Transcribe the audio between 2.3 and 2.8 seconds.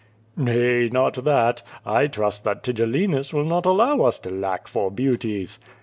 that